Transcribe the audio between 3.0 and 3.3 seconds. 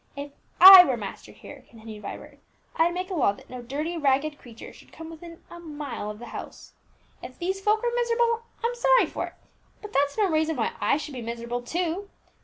a